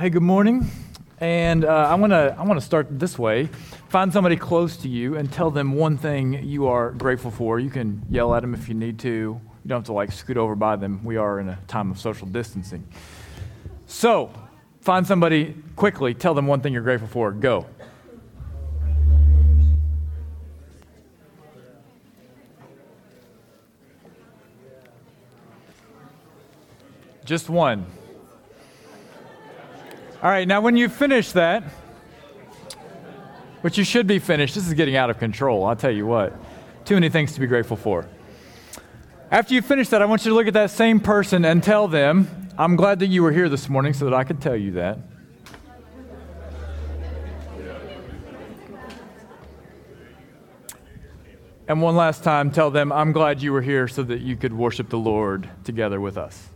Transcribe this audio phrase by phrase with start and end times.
[0.00, 0.66] Hey, good morning.
[1.18, 3.50] And uh, I want to I want to start this way.
[3.90, 7.60] Find somebody close to you and tell them one thing you are grateful for.
[7.60, 9.10] You can yell at them if you need to.
[9.10, 11.04] You don't have to like scoot over by them.
[11.04, 12.88] We are in a time of social distancing.
[13.84, 14.32] So,
[14.80, 16.14] find somebody quickly.
[16.14, 17.30] Tell them one thing you're grateful for.
[17.30, 17.66] Go.
[27.26, 27.84] Just one.
[30.22, 31.62] All right, now when you finish that,
[33.62, 36.34] which you should be finished, this is getting out of control, I'll tell you what.
[36.84, 38.06] Too many things to be grateful for.
[39.30, 41.88] After you finish that, I want you to look at that same person and tell
[41.88, 42.28] them,
[42.58, 44.98] I'm glad that you were here this morning so that I could tell you that.
[51.66, 54.52] And one last time, tell them, I'm glad you were here so that you could
[54.52, 56.49] worship the Lord together with us.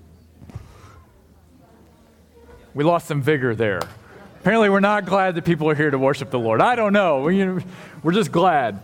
[2.75, 3.81] We lost some vigor there.
[4.41, 6.61] Apparently, we're not glad that people are here to worship the Lord.
[6.61, 7.21] I don't know.
[7.21, 7.45] We,
[8.03, 8.83] we're just glad.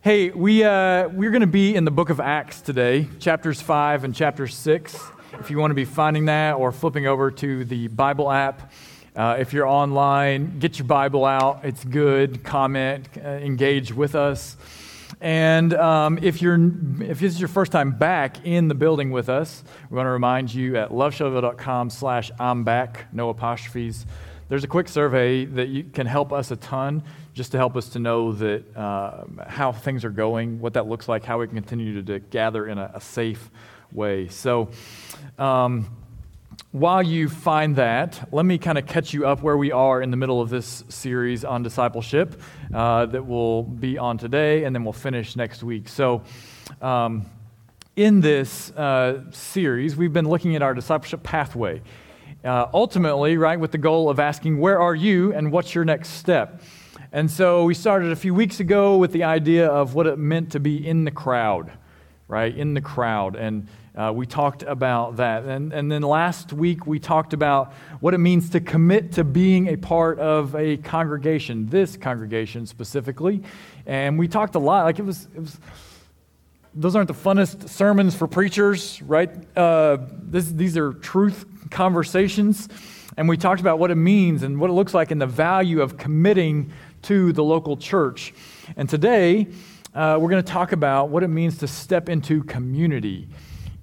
[0.00, 4.04] Hey, we, uh, we're going to be in the book of Acts today, chapters 5
[4.04, 4.98] and chapter 6.
[5.34, 8.72] If you want to be finding that or flipping over to the Bible app,
[9.14, 11.60] uh, if you're online, get your Bible out.
[11.62, 12.42] It's good.
[12.42, 14.56] Comment, uh, engage with us.
[15.20, 16.58] And um, if, you're,
[17.02, 20.10] if this is your first time back in the building with us, we want to
[20.10, 24.06] remind you at loveshelbyville.com slash I'm back, no apostrophes.
[24.48, 27.04] There's a quick survey that you, can help us a ton
[27.34, 31.08] just to help us to know that uh, how things are going, what that looks
[31.08, 33.50] like, how we can continue to, to gather in a, a, safe
[33.92, 34.26] way.
[34.26, 34.70] So,
[35.38, 35.86] um,
[36.72, 40.10] while you find that, let me kind of catch you up where we are in
[40.10, 42.40] the middle of this series on discipleship
[42.72, 45.88] uh, that will be on today, and then we'll finish next week.
[45.88, 46.22] So,
[46.80, 47.26] um,
[47.96, 51.82] in this uh, series, we've been looking at our discipleship pathway.
[52.44, 56.10] Uh, ultimately, right, with the goal of asking, Where are you and what's your next
[56.10, 56.62] step?
[57.12, 60.52] And so we started a few weeks ago with the idea of what it meant
[60.52, 61.72] to be in the crowd,
[62.28, 62.56] right?
[62.56, 63.34] In the crowd.
[63.34, 63.66] And
[64.00, 65.44] uh, we talked about that.
[65.44, 69.68] And, and then last week, we talked about what it means to commit to being
[69.68, 73.42] a part of a congregation, this congregation specifically.
[73.84, 74.84] And we talked a lot.
[74.84, 75.58] Like it was, it was
[76.72, 79.30] those aren't the funnest sermons for preachers, right?
[79.54, 82.70] Uh, this, these are truth conversations.
[83.18, 85.82] And we talked about what it means and what it looks like and the value
[85.82, 86.72] of committing
[87.02, 88.32] to the local church.
[88.78, 89.48] And today,
[89.94, 93.28] uh, we're going to talk about what it means to step into community.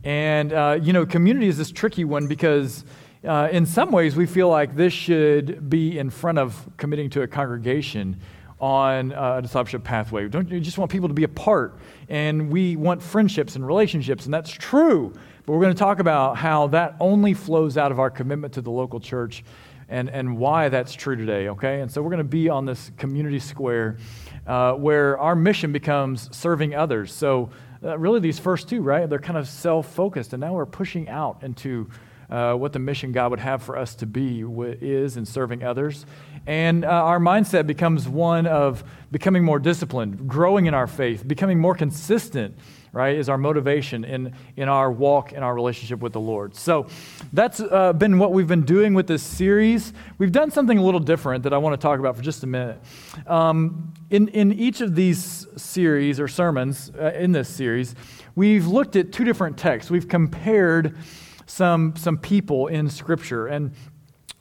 [0.03, 2.85] And, uh, you know, community is this tricky one because
[3.24, 7.24] uh, in some ways we feel like this should be in front of committing to
[7.24, 8.19] a congregation
[8.59, 10.28] on a discipleship pathway.
[10.28, 11.78] Don't you just want people to be a part?
[12.09, 15.13] And we want friendships and relationships, and that's true.
[15.46, 18.62] But we're going to talk about how that only flows out of our commitment to
[18.62, 19.44] the local church
[19.90, 21.81] and, and why that's true today, okay?
[21.81, 23.97] And so we're going to be on this community square
[24.46, 27.14] uh, where our mission becomes serving others.
[27.14, 27.50] So
[27.87, 29.09] uh, really these first two, right?
[29.09, 30.33] They're kind of self focused.
[30.33, 31.89] And now we're pushing out into
[32.29, 34.41] uh, what the mission God would have for us to be
[34.81, 36.05] is in serving others.
[36.45, 41.59] And uh, our mindset becomes one of becoming more disciplined, growing in our faith, becoming
[41.59, 42.57] more consistent
[42.97, 46.56] right, is our motivation in, in our walk, in our relationship with the Lord.
[46.56, 46.88] So
[47.31, 49.94] that's uh, been what we've been doing with this series.
[50.18, 52.47] We've done something a little different that I want to talk about for just a
[52.47, 52.81] minute.
[53.28, 57.94] Um, in, in each of these series or sermons uh, in this series,
[58.35, 59.91] we've looked at two different texts.
[59.91, 60.97] We've compared
[61.46, 63.47] some, some people in Scripture.
[63.47, 63.74] And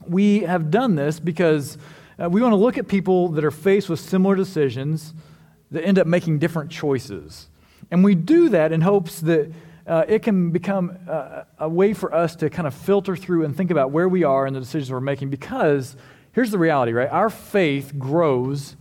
[0.06, 1.76] we have done this because
[2.18, 5.12] uh, we want to look at people that are faced with similar decisions
[5.70, 7.48] that end up making different choices.
[7.90, 9.52] And we do that in hopes that
[9.86, 13.56] uh, it can become a, a way for us to kind of filter through and
[13.56, 15.96] think about where we are and the decisions we're making because
[16.32, 17.08] here's the reality, right?
[17.08, 18.76] Our faith grows.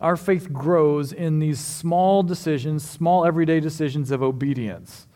[0.00, 5.06] Our faith grows in these small decisions, small everyday decisions of obedience.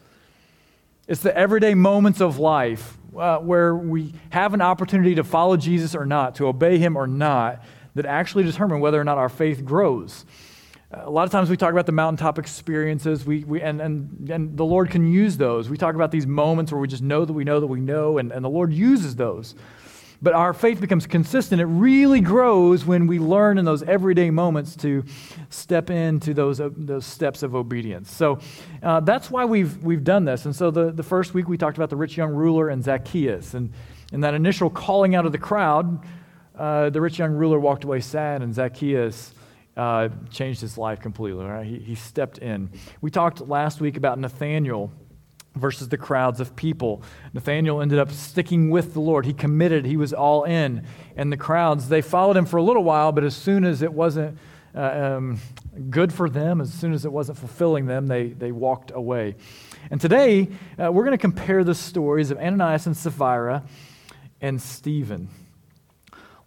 [1.06, 5.94] It's the everyday moments of life uh, where we have an opportunity to follow Jesus
[5.94, 7.62] or not, to obey him or not,
[7.94, 10.24] that actually determine whether or not our faith grows.
[10.90, 14.56] A lot of times we talk about the mountaintop experiences, we, we, and, and, and
[14.56, 15.68] the Lord can use those.
[15.68, 18.16] We talk about these moments where we just know that we know that we know,
[18.16, 19.54] and, and the Lord uses those.
[20.22, 21.60] But our faith becomes consistent.
[21.60, 25.04] It really grows when we learn in those everyday moments to
[25.50, 28.10] step into those, uh, those steps of obedience.
[28.10, 28.38] So
[28.82, 30.46] uh, that's why we've, we've done this.
[30.46, 33.52] And so the, the first week we talked about the rich young ruler and Zacchaeus.
[33.52, 33.74] And
[34.10, 36.02] in that initial calling out of the crowd,
[36.56, 39.34] uh, the rich young ruler walked away sad, and Zacchaeus
[39.78, 41.44] uh, changed his life completely.
[41.44, 41.66] Right?
[41.66, 42.70] He, he stepped in.
[43.00, 44.90] We talked last week about Nathanael
[45.54, 47.02] versus the crowds of people.
[47.32, 49.24] Nathanael ended up sticking with the Lord.
[49.24, 50.84] He committed, he was all in.
[51.16, 53.92] And the crowds, they followed him for a little while, but as soon as it
[53.92, 54.38] wasn't
[54.74, 55.40] uh, um,
[55.90, 59.34] good for them, as soon as it wasn't fulfilling them, they, they walked away.
[59.90, 60.48] And today,
[60.78, 63.64] uh, we're going to compare the stories of Ananias and Sapphira
[64.40, 65.28] and Stephen.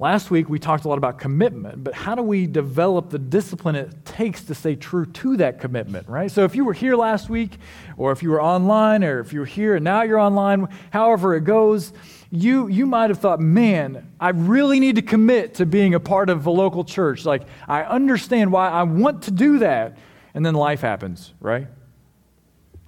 [0.01, 3.75] Last week, we talked a lot about commitment, but how do we develop the discipline
[3.75, 6.31] it takes to stay true to that commitment, right?
[6.31, 7.59] So, if you were here last week,
[7.98, 11.36] or if you were online, or if you were here and now you're online, however
[11.36, 11.94] it goes,
[12.31, 16.31] you, you might have thought, man, I really need to commit to being a part
[16.31, 17.24] of a local church.
[17.24, 20.00] Like, I understand why I want to do that.
[20.33, 21.68] And then life happens, right?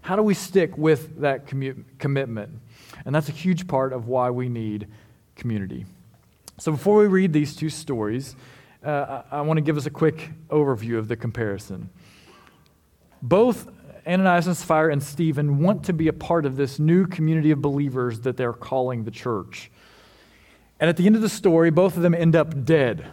[0.02, 2.60] How do we stick with that commu- commitment?
[3.06, 4.88] And that's a huge part of why we need
[5.36, 5.86] community.
[6.60, 8.36] So before we read these two stories,
[8.86, 11.90] uh, I, I want to give us a quick overview of the comparison.
[13.22, 13.68] Both
[14.06, 17.62] Ananias and Sapphira and Stephen want to be a part of this new community of
[17.62, 19.72] believers that they're calling the church.
[20.80, 23.06] And at the end of the story, both of them end up dead.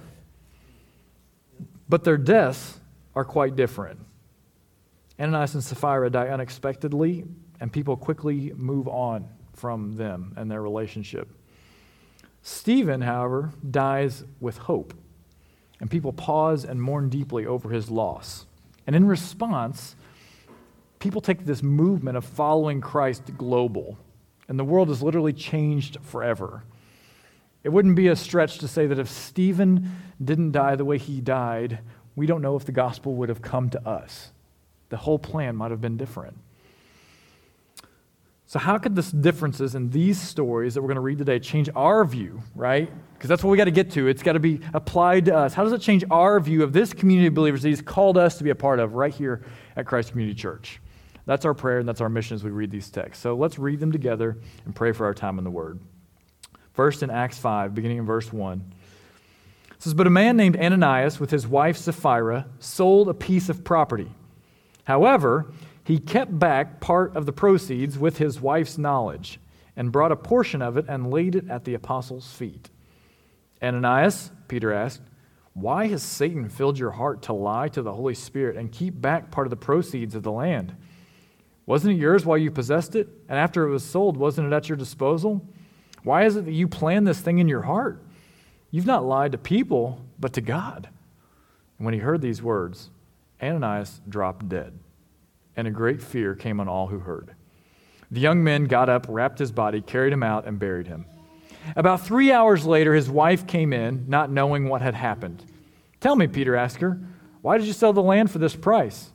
[1.88, 2.80] But their deaths
[3.14, 4.00] are quite different.
[5.18, 7.24] Ananias and Sapphira die unexpectedly,
[7.60, 11.28] and people quickly move on from them and their relationship.
[12.42, 14.94] Stephen, however, dies with hope,
[15.78, 18.46] and people pause and mourn deeply over his loss.
[18.86, 19.94] And in response,
[20.98, 23.98] people take this movement of following Christ global,
[24.48, 26.64] and the world is literally changed forever.
[27.62, 31.20] It wouldn't be a stretch to say that if Stephen didn't die the way he
[31.20, 31.80] died,
[32.16, 34.32] we don't know if the gospel would have come to us.
[34.88, 36.38] The whole plan might have been different.
[38.50, 41.70] So, how could the differences in these stories that we're going to read today change
[41.76, 42.90] our view, right?
[43.14, 44.08] Because that's what we got to get to.
[44.08, 45.54] It's got to be applied to us.
[45.54, 48.38] How does it change our view of this community of believers that He's called us
[48.38, 49.44] to be a part of right here
[49.76, 50.80] at Christ Community Church?
[51.26, 53.22] That's our prayer and that's our mission as we read these texts.
[53.22, 55.78] So, let's read them together and pray for our time in the Word.
[56.72, 58.74] First, in Acts 5, beginning in verse 1.
[59.70, 63.62] It says, But a man named Ananias with his wife Sapphira sold a piece of
[63.62, 64.10] property.
[64.82, 65.52] However,
[65.90, 69.40] he kept back part of the proceeds with his wife's knowledge
[69.74, 72.70] and brought a portion of it and laid it at the apostles' feet.
[73.60, 75.02] Ananias, Peter asked,
[75.52, 79.32] Why has Satan filled your heart to lie to the Holy Spirit and keep back
[79.32, 80.76] part of the proceeds of the land?
[81.66, 83.08] Wasn't it yours while you possessed it?
[83.28, 85.44] And after it was sold, wasn't it at your disposal?
[86.04, 88.00] Why is it that you plan this thing in your heart?
[88.70, 90.88] You've not lied to people, but to God.
[91.78, 92.90] And when he heard these words,
[93.42, 94.78] Ananias dropped dead
[95.56, 97.34] and a great fear came on all who heard.
[98.10, 101.06] The young men got up, wrapped his body, carried him out, and buried him.
[101.76, 105.44] About three hours later, his wife came in, not knowing what had happened.
[106.00, 106.98] Tell me, Peter asked her,
[107.42, 109.10] why did you sell the land for this price?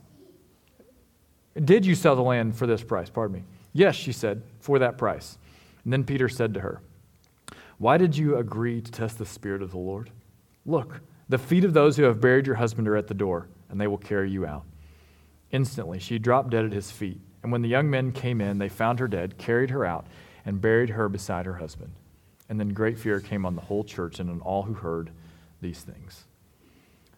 [1.62, 3.08] Did you sell the land for this price?
[3.08, 3.44] Pardon me.
[3.72, 5.38] Yes, she said, for that price.
[5.84, 6.80] And then Peter said to her,
[7.78, 10.10] Why did you agree to test the Spirit of the Lord?
[10.64, 13.80] Look, the feet of those who have buried your husband are at the door, and
[13.80, 14.64] they will carry you out.
[15.56, 17.18] Instantly, she dropped dead at his feet.
[17.42, 20.06] And when the young men came in, they found her dead, carried her out,
[20.44, 21.94] and buried her beside her husband.
[22.50, 25.08] And then great fear came on the whole church and on all who heard
[25.62, 26.24] these things.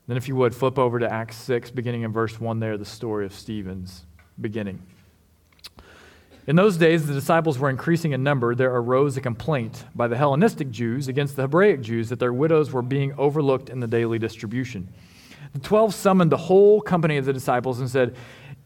[0.07, 2.85] Then, if you would, flip over to Acts 6, beginning in verse 1 there, the
[2.85, 4.07] story of Stephen's
[4.41, 4.87] beginning.
[6.47, 8.55] In those days, the disciples were increasing in number.
[8.55, 12.71] There arose a complaint by the Hellenistic Jews against the Hebraic Jews that their widows
[12.71, 14.91] were being overlooked in the daily distribution.
[15.53, 18.17] The twelve summoned the whole company of the disciples and said,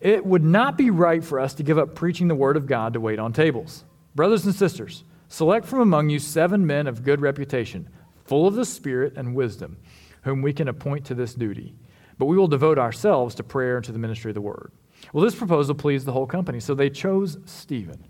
[0.00, 2.94] It would not be right for us to give up preaching the word of God
[2.94, 3.84] to wait on tables.
[4.14, 7.88] Brothers and sisters, select from among you seven men of good reputation,
[8.24, 9.78] full of the Spirit and wisdom,
[10.22, 11.74] whom we can appoint to this duty.
[12.18, 14.70] But we will devote ourselves to prayer and to the ministry of the word.
[15.12, 18.06] Well, this proposal pleased the whole company, so they chose Stephen,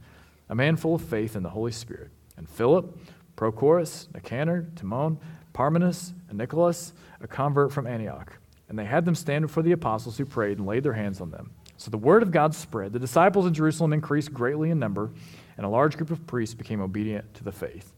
[0.48, 2.98] a man full of faith in the Holy Spirit, and Philip,
[3.36, 5.18] Prochorus, Nicanor, Timon,
[5.54, 8.38] Parmenas, and Nicholas, a convert from Antioch
[8.72, 11.30] and they had them stand before the apostles who prayed and laid their hands on
[11.30, 11.50] them.
[11.76, 12.94] So the word of God spread.
[12.94, 15.10] The disciples in Jerusalem increased greatly in number,
[15.58, 17.92] and a large group of priests became obedient to the faith.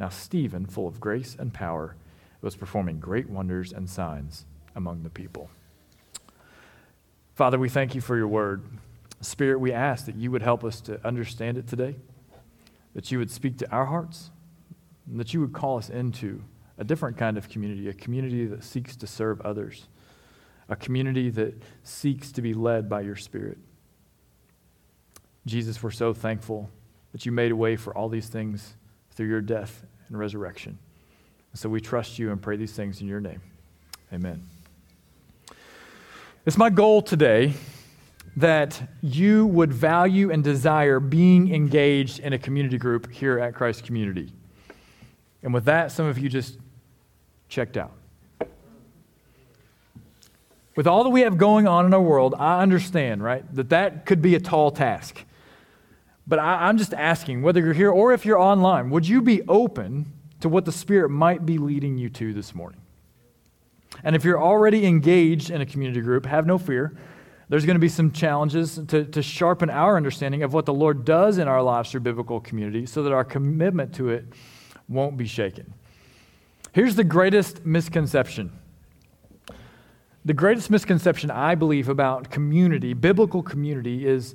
[0.00, 1.94] Now, Stephen, full of grace and power,
[2.40, 4.44] was performing great wonders and signs
[4.74, 5.50] among the people.
[7.36, 8.64] Father, we thank you for your word.
[9.20, 11.94] Spirit, we ask that you would help us to understand it today,
[12.92, 14.32] that you would speak to our hearts,
[15.08, 16.42] and that you would call us into
[16.76, 19.86] a different kind of community, a community that seeks to serve others
[20.68, 23.58] a community that seeks to be led by your Spirit.
[25.46, 26.68] Jesus, we're so thankful
[27.12, 28.74] that you made a way for all these things
[29.12, 30.78] through your death and resurrection.
[31.54, 33.40] So we trust you and pray these things in your name.
[34.12, 34.42] Amen.
[36.46, 37.54] It's my goal today
[38.36, 43.84] that you would value and desire being engaged in a community group here at Christ
[43.84, 44.32] Community.
[45.42, 46.58] And with that, some of you just
[47.48, 47.97] checked out.
[50.78, 54.06] With all that we have going on in our world, I understand, right, that that
[54.06, 55.24] could be a tall task.
[56.24, 59.42] But I, am just asking, whether you're here or if you're online, would you be
[59.48, 62.80] open to what the Spirit might be leading you to this morning?
[64.04, 66.96] And if you're already engaged in a community group, have no fear.
[67.48, 71.04] There's going to be some challenges to, to sharpen our understanding of what the Lord
[71.04, 74.26] does in our lives through biblical community so that our commitment to it
[74.86, 75.74] won't be shaken.
[76.72, 78.52] Here's the greatest misconception.
[80.28, 84.34] The greatest misconception I believe about community, biblical community, is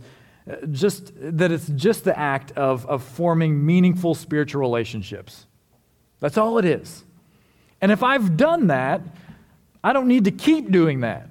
[0.50, 5.46] uh, just that it's just the act of, of forming meaningful spiritual relationships.
[6.20, 7.04] That's all it is.
[7.80, 9.02] And if I've done that,
[9.84, 11.30] I don't need to keep doing that.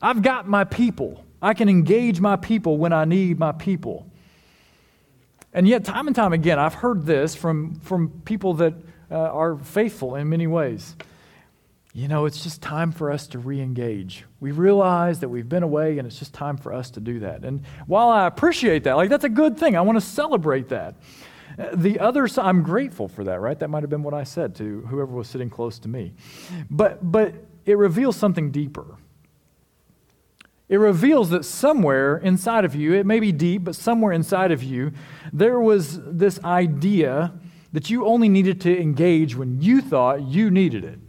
[0.00, 1.22] I've got my people.
[1.42, 4.10] I can engage my people when I need my people.
[5.52, 8.72] And yet, time and time again, I've heard this from, from people that
[9.10, 10.96] uh, are faithful in many ways.
[11.98, 14.24] You know, it's just time for us to re engage.
[14.38, 17.44] We realize that we've been away and it's just time for us to do that.
[17.44, 20.94] And while I appreciate that, like that's a good thing, I want to celebrate that.
[21.74, 23.58] The other side, I'm grateful for that, right?
[23.58, 26.14] That might have been what I said to whoever was sitting close to me.
[26.70, 27.34] But, but
[27.66, 28.94] it reveals something deeper.
[30.68, 34.62] It reveals that somewhere inside of you, it may be deep, but somewhere inside of
[34.62, 34.92] you,
[35.32, 37.32] there was this idea
[37.72, 41.00] that you only needed to engage when you thought you needed it.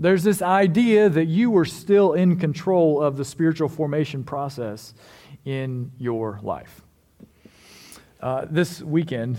[0.00, 4.94] There's this idea that you were still in control of the spiritual formation process
[5.44, 6.82] in your life.
[8.20, 9.38] Uh, this weekend,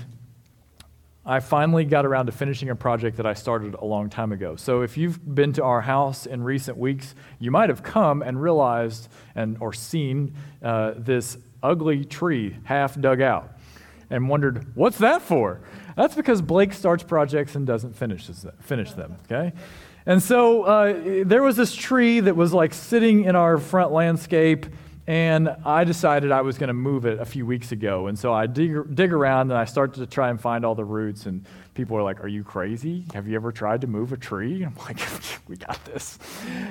[1.26, 4.58] I finally got around to finishing a project that I started a long time ago.
[4.58, 8.42] So if you've been to our house in recent weeks, you might have come and
[8.42, 13.58] realized and or seen uh, this ugly tree half dug out
[14.10, 15.62] and wondered, what's that for?
[15.96, 19.54] That's because Blake starts projects and doesn't finish, finish them, okay?
[20.06, 24.66] And so uh, there was this tree that was like sitting in our front landscape
[25.10, 28.06] and I decided I was going to move it a few weeks ago.
[28.06, 30.86] And so I dig, dig around and I started to try and find all the
[30.86, 31.26] roots.
[31.26, 33.06] And people were like, Are you crazy?
[33.16, 34.62] Have you ever tried to move a tree?
[34.62, 35.00] I'm like,
[35.48, 36.20] We got this.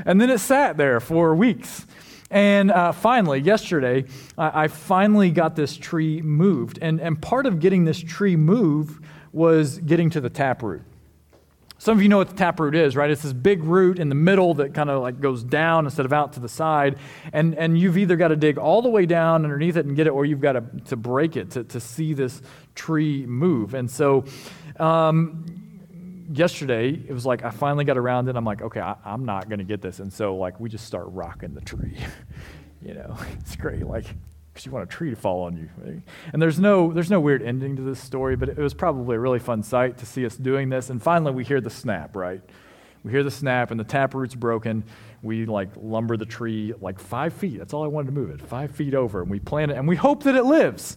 [0.07, 1.85] And then it sat there for weeks.
[2.31, 4.05] And uh, finally, yesterday,
[4.37, 6.79] I, I finally got this tree moved.
[6.81, 10.83] And, and part of getting this tree moved was getting to the taproot.
[11.79, 13.09] Some of you know what the taproot is, right?
[13.09, 16.13] It's this big root in the middle that kind of like goes down instead of
[16.13, 16.99] out to the side.
[17.33, 20.09] And, and you've either got to dig all the way down underneath it and get
[20.09, 22.43] it, or you've got to, to break it to, to see this
[22.75, 23.75] tree move.
[23.75, 24.25] And so
[24.81, 25.45] um,
[26.33, 28.37] yesterday, it was like I finally got around it.
[28.37, 30.01] I'm like, okay, I, I'm not going to get this.
[30.01, 31.97] And so, like, we just start rocking the tree.
[32.83, 33.87] you know, it's great.
[33.87, 34.07] Like,
[34.59, 36.03] because you want a tree to fall on you.
[36.33, 39.21] And there's no, there's no weird ending to this story, but it was probably a
[39.21, 40.91] really fun sight to see us doing this.
[40.91, 42.41] And finally, we hear the snap, right?
[43.05, 44.83] We hear the snap, and the taproot's broken.
[45.23, 47.59] We like lumber the tree like five feet.
[47.59, 49.23] That's all I wanted to move it, five feet over.
[49.23, 50.97] And we plant it, and we hope that it lives.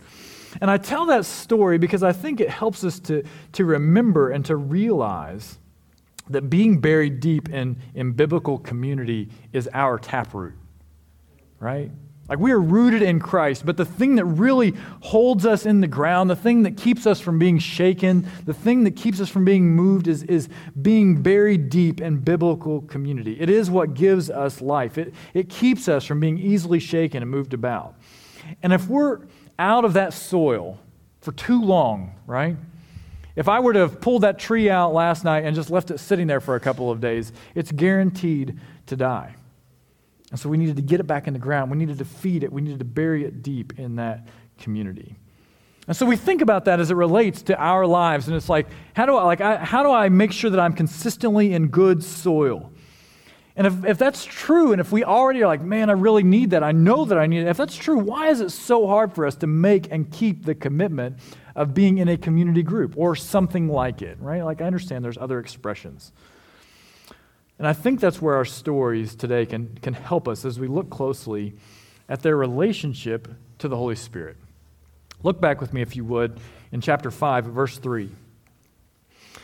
[0.59, 4.43] And I tell that story because I think it helps us to, to remember and
[4.45, 5.59] to realize
[6.31, 10.55] that being buried deep in, in biblical community is our taproot,
[11.59, 11.91] right?
[12.31, 15.87] Like we are rooted in Christ, but the thing that really holds us in the
[15.87, 19.43] ground, the thing that keeps us from being shaken, the thing that keeps us from
[19.43, 20.47] being moved is, is
[20.81, 23.35] being buried deep in biblical community.
[23.37, 27.29] It is what gives us life, it, it keeps us from being easily shaken and
[27.29, 27.95] moved about.
[28.63, 29.19] And if we're
[29.59, 30.79] out of that soil
[31.19, 32.55] for too long, right?
[33.35, 35.97] If I were to have pulled that tree out last night and just left it
[35.97, 39.35] sitting there for a couple of days, it's guaranteed to die.
[40.31, 41.69] And so we needed to get it back in the ground.
[41.69, 42.51] We needed to feed it.
[42.51, 45.15] We needed to bury it deep in that community.
[45.87, 48.27] And so we think about that as it relates to our lives.
[48.27, 50.73] And it's like, how do I, like, I, how do I make sure that I'm
[50.73, 52.71] consistently in good soil?
[53.57, 56.51] And if, if that's true, and if we already are like, man, I really need
[56.51, 59.13] that, I know that I need it, if that's true, why is it so hard
[59.13, 61.17] for us to make and keep the commitment
[61.55, 64.43] of being in a community group or something like it, right?
[64.43, 66.13] Like, I understand there's other expressions.
[67.61, 70.89] And I think that's where our stories today can, can help us as we look
[70.89, 71.53] closely
[72.09, 73.27] at their relationship
[73.59, 74.37] to the Holy Spirit.
[75.21, 76.39] Look back with me, if you would,
[76.71, 78.05] in chapter 5, verse 3.
[78.05, 78.11] It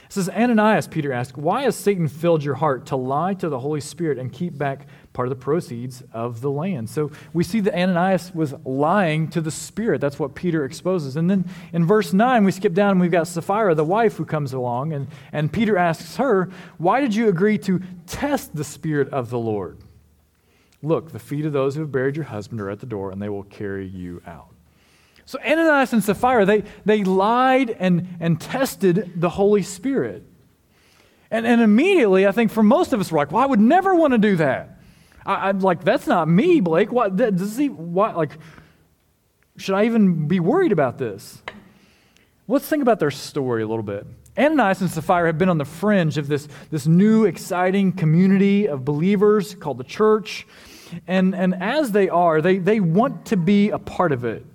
[0.10, 3.82] says, Ananias, Peter asked, Why has Satan filled your heart to lie to the Holy
[3.82, 6.92] Spirit and keep back part of the proceeds of the land?
[6.92, 10.00] So we see that Ananias was lying to the Spirit.
[10.00, 11.16] That's what Peter exposes.
[11.16, 14.26] And then in verse 9, we skip down and we've got Sapphira, the wife, who
[14.26, 14.94] comes along.
[14.94, 19.40] And, and Peter asks her, Why did you agree to test the Spirit of the
[19.40, 19.80] Lord?
[20.84, 23.20] Look, the feet of those who have buried your husband are at the door, and
[23.20, 24.54] they will carry you out.
[25.26, 30.24] So Ananias and Sapphira, they, they lied and, and tested the Holy Spirit.
[31.30, 33.94] And, and immediately, I think for most of us, we're like, well, I would never
[33.94, 34.77] want to do that.
[35.28, 36.92] I, am like, that's not me, Blake.
[36.92, 38.38] What, does he, what, like,
[39.58, 41.44] should I even be worried about this?
[42.48, 44.08] Let's think about their story a little bit.
[44.38, 48.86] Ananias and Sapphira have been on the fringe of this, this new, exciting community of
[48.86, 50.48] believers called the church.
[51.08, 54.46] And, and as they are, they, they want to be a part of it.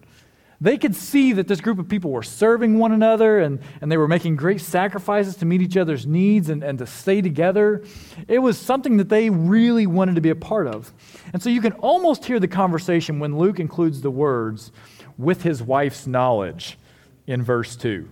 [0.63, 3.97] They could see that this group of people were serving one another and, and they
[3.97, 7.83] were making great sacrifices to meet each other's needs and, and to stay together.
[8.29, 10.93] It was something that they really wanted to be a part of.
[11.33, 14.71] And so you can almost hear the conversation when Luke includes the words,
[15.19, 16.79] with his wife's knowledge,
[17.27, 18.09] in verse 2.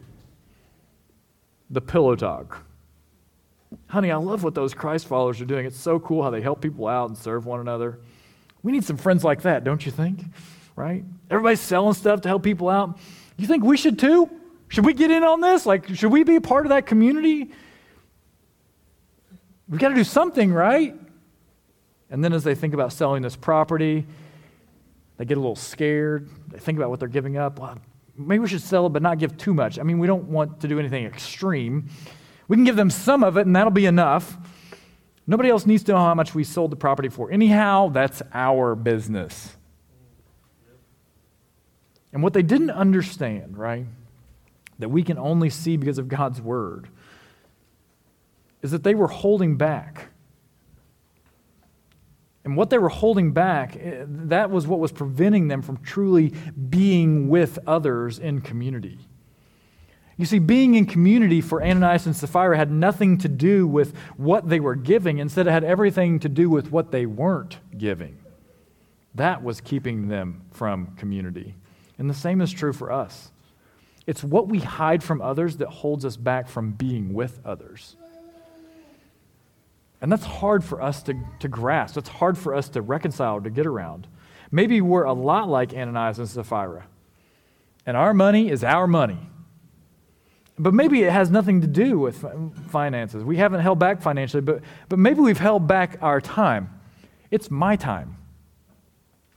[1.71, 2.65] The pillow talk.
[3.87, 5.67] Honey, I love what those Christ followers are doing.
[5.67, 8.01] It's so cool how they help people out and serve one another.
[8.65, 10.25] We need some friends like that, don't you think?
[10.81, 11.05] Right?
[11.31, 12.99] Everybody's selling stuff to help people out.
[13.37, 14.31] You think we should too?
[14.69, 15.67] Should we get in on this?
[15.67, 17.51] Like, should we be a part of that community?
[19.69, 20.95] We've got to do something, right?
[22.09, 24.07] And then as they think about selling this property,
[25.17, 26.29] they get a little scared.
[26.49, 27.59] They think about what they're giving up.
[27.59, 27.79] Well,
[28.17, 29.79] maybe we should sell it, but not give too much.
[29.79, 31.89] I mean, we don't want to do anything extreme.
[32.49, 34.37] We can give them some of it, and that'll be enough.
[35.27, 37.31] Nobody else needs to know how much we sold the property for.
[37.31, 39.57] Anyhow, that's our business.
[42.13, 43.87] And what they didn't understand, right,
[44.79, 46.89] that we can only see because of God's word,
[48.63, 50.09] is that they were holding back.
[52.45, 56.33] And what they were holding back, eh, that was what was preventing them from truly
[56.69, 58.99] being with others in community.
[60.17, 64.49] You see, being in community for Ananias and Sapphira had nothing to do with what
[64.49, 65.19] they were giving.
[65.19, 68.19] Instead, it had everything to do with what they weren't giving.
[69.15, 71.55] That was keeping them from community.
[72.01, 73.31] And the same is true for us.
[74.07, 77.95] It's what we hide from others that holds us back from being with others.
[80.01, 81.99] And that's hard for us to, to grasp.
[81.99, 84.07] It's hard for us to reconcile, to get around.
[84.51, 86.87] Maybe we're a lot like Ananias and Sapphira,
[87.85, 89.19] and our money is our money.
[90.59, 92.25] But maybe it has nothing to do with
[92.71, 93.23] finances.
[93.25, 96.81] We haven't held back financially, but, but maybe we've held back our time.
[97.31, 98.17] It's my time,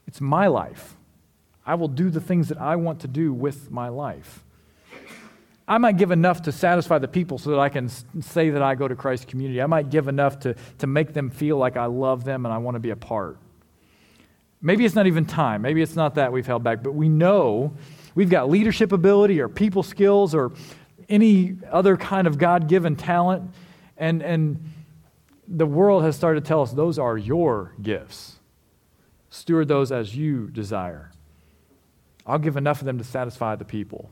[0.07, 0.95] it's my life.
[1.65, 4.43] I will do the things that I want to do with my life.
[5.67, 7.89] I might give enough to satisfy the people so that I can
[8.21, 9.61] say that I go to Christ's community.
[9.61, 12.57] I might give enough to, to make them feel like I love them and I
[12.57, 13.37] want to be a part.
[14.61, 15.61] Maybe it's not even time.
[15.61, 17.73] Maybe it's not that we've held back, but we know
[18.13, 20.51] we've got leadership ability or people skills or
[21.07, 23.49] any other kind of God given talent.
[23.97, 24.63] And, and
[25.47, 28.37] the world has started to tell us those are your gifts.
[29.29, 31.12] Steward those as you desire.
[32.25, 34.09] I'll give enough of them to satisfy the people.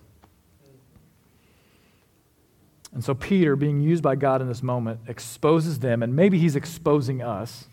[2.93, 6.56] And so Peter, being used by God in this moment, exposes them, and maybe he's
[6.56, 7.67] exposing us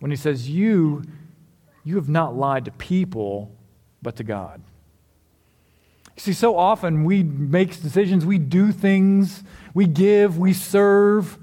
[0.00, 1.02] when he says, You,
[1.84, 3.52] you have not lied to people,
[4.00, 4.62] but to God.
[6.16, 11.38] See, so often we make decisions, we do things, we give, we serve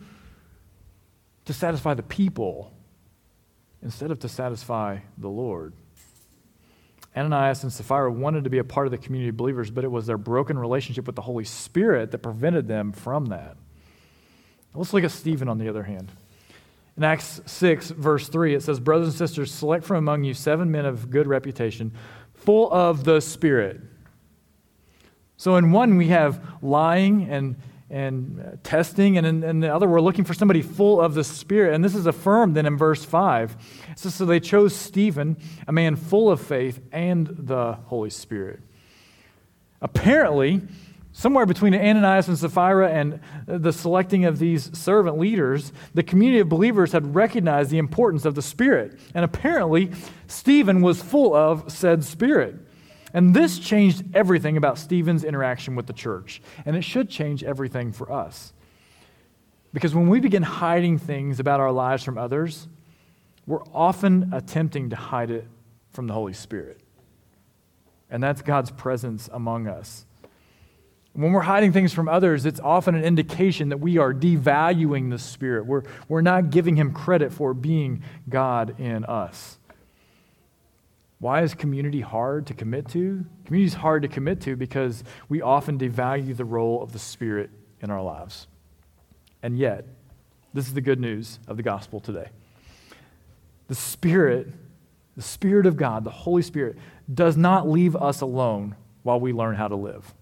[1.45, 2.73] to satisfy the people
[3.81, 5.73] instead of to satisfy the Lord.
[7.15, 9.91] Ananias and Sapphira wanted to be a part of the community of believers, but it
[9.91, 13.55] was their broken relationship with the Holy Spirit that prevented them from that.
[14.73, 16.11] Let's look at Stephen on the other hand.
[16.97, 20.71] In Acts 6, verse 3, it says, Brothers and sisters, select from among you seven
[20.71, 21.93] men of good reputation,
[22.33, 23.81] full of the Spirit.
[25.37, 27.55] So in one, we have lying and
[27.95, 31.23] and uh, testing, and in, in, the other, we're looking for somebody full of the
[31.23, 31.73] Spirit.
[31.73, 33.55] And this is affirmed then in verse 5.
[33.95, 38.59] So, so they chose Stephen, a man full of faith and the Holy Spirit.
[39.81, 40.61] Apparently,
[41.13, 46.49] somewhere between Ananias and Sapphira and the selecting of these servant leaders, the community of
[46.49, 48.99] believers had recognized the importance of the Spirit.
[49.13, 49.93] And apparently,
[50.27, 52.55] Stephen was full of said Spirit.
[53.15, 56.41] And this changed everything about Stephen's interaction with the church.
[56.65, 58.51] And it should change everything for us.
[59.73, 62.67] Because when we begin hiding things about our lives from others,
[63.47, 65.47] we're often attempting to hide it
[65.91, 66.81] from the Holy Spirit.
[68.09, 70.05] And that's God's presence among us.
[71.13, 75.19] When we're hiding things from others, it's often an indication that we are devaluing the
[75.19, 75.65] Spirit.
[75.65, 79.57] We're, we're not giving Him credit for being God in us.
[81.25, 83.25] Why is community hard to commit to?
[83.45, 87.49] Community is hard to commit to because we often devalue the role of the Spirit
[87.81, 88.45] in our lives.
[89.41, 89.87] And yet,
[90.53, 92.29] this is the good news of the gospel today.
[93.67, 94.49] the Spirit,
[95.17, 96.77] the Spirit of God, the Holy Spirit,
[97.11, 100.13] does not leave us alone while we learn how to live.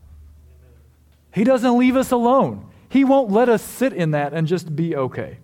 [1.34, 2.70] He doesn't leave us alone.
[2.88, 5.40] He won't let us sit in that and just be okay.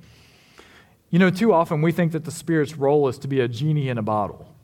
[1.10, 3.89] You know, too often we think that the Spirit's role is to be a genie
[3.89, 4.56] in a bottle.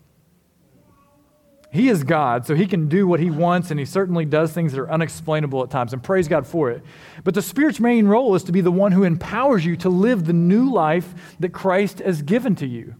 [1.76, 4.72] He is God, so he can do what he wants, and he certainly does things
[4.72, 6.82] that are unexplainable at times, and praise God for it.
[7.26, 10.24] But the Spirit's main role is to be the one who empowers you to live
[10.24, 12.96] the new life that Christ has given to you.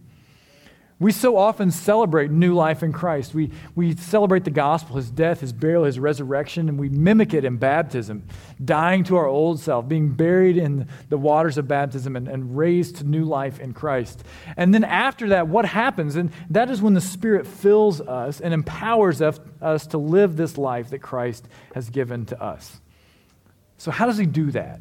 [0.98, 3.34] We so often celebrate new life in Christ.
[3.34, 7.44] We, we celebrate the gospel, his death, his burial, his resurrection, and we mimic it
[7.44, 8.24] in baptism,
[8.64, 12.96] dying to our old self, being buried in the waters of baptism, and, and raised
[12.96, 14.24] to new life in Christ.
[14.56, 16.16] And then after that, what happens?
[16.16, 19.38] And that is when the Spirit fills us and empowers us,
[19.88, 22.80] to live this life that Christ has given to us.
[23.76, 24.80] So, how does he do that?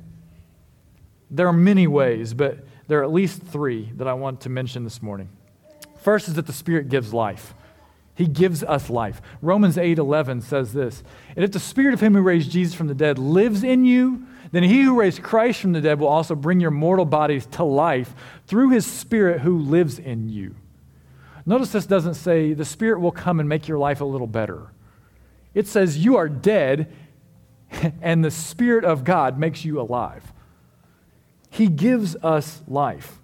[1.30, 4.86] There are many ways, but there are at least three that I want to mention
[4.86, 5.30] this morning.
[6.06, 7.56] First is that the Spirit gives life.
[8.14, 9.24] He gives us life.
[9.42, 11.02] Romans 8 11 says this
[11.36, 14.28] And if the Spirit of Him who raised Jesus from the dead lives in you,
[14.52, 17.64] then He who raised Christ from the dead will also bring your mortal bodies to
[17.64, 18.14] life
[18.46, 20.54] through His Spirit who lives in you.
[21.44, 24.68] Notice this doesn't say the Spirit will come and make your life a little better.
[25.56, 26.94] It says you are dead
[28.04, 30.32] and the Spirit of God makes you alive.
[31.50, 33.20] He gives us life.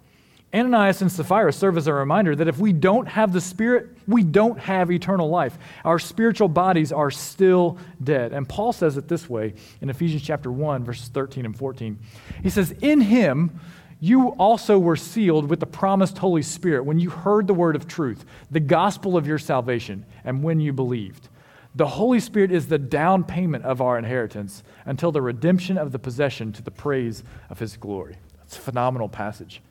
[0.53, 4.23] Ananias and Sapphira serve as a reminder that if we don't have the Spirit, we
[4.23, 5.57] don't have eternal life.
[5.85, 8.33] Our spiritual bodies are still dead.
[8.33, 11.97] And Paul says it this way in Ephesians chapter 1, verses 13 and 14.
[12.43, 13.59] He says, In him
[14.01, 17.87] you also were sealed with the promised Holy Spirit when you heard the word of
[17.87, 21.29] truth, the gospel of your salvation, and when you believed.
[21.75, 25.99] The Holy Spirit is the down payment of our inheritance until the redemption of the
[25.99, 28.17] possession to the praise of his glory.
[28.39, 29.61] That's a phenomenal passage.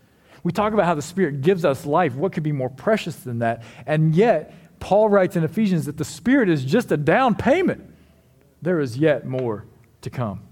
[0.42, 2.14] We talk about how the Spirit gives us life.
[2.14, 3.62] What could be more precious than that?
[3.87, 7.85] And yet, Paul writes in Ephesians that the Spirit is just a down payment.
[8.62, 9.66] There is yet more
[10.03, 10.42] to come.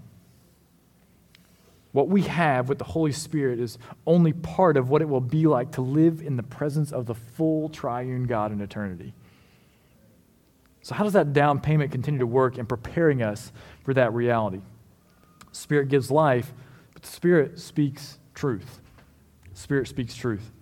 [1.92, 5.46] What we have with the Holy Spirit is only part of what it will be
[5.46, 9.14] like to live in the presence of the full triune God in eternity.
[10.82, 13.52] So, how does that down payment continue to work in preparing us
[13.84, 14.60] for that reality?
[15.50, 16.52] Spirit gives life,
[16.92, 18.80] but the Spirit speaks truth.
[19.58, 20.52] Spirit speaks truth.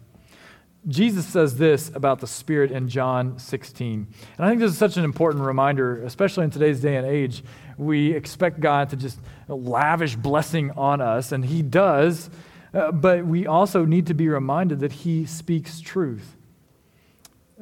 [0.88, 4.06] Jesus says this about the Spirit in John 16.
[4.38, 7.42] And I think this is such an important reminder, especially in today's day and age.
[7.76, 12.30] We expect God to just lavish blessing on us, and He does,
[12.72, 16.36] uh, but we also need to be reminded that He speaks truth.